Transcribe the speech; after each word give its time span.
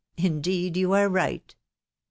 indeed 0.27 0.75
you 0.75 0.93
are 0.93 1.07
right! 1.07 1.53